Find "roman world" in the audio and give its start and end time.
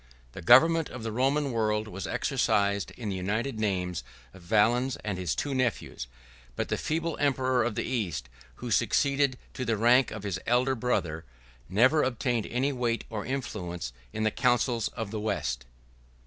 1.11-1.87